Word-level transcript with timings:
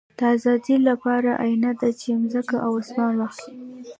د 0.17 0.21
آزادۍ 0.33 0.75
له 0.87 0.93
پاره 1.03 1.33
اړینه 1.43 1.71
ده، 1.79 1.89
چي 1.99 2.09
مځکه 2.21 2.55
او 2.65 2.71
اسمان 2.81 3.13
واخلې. 3.17 3.51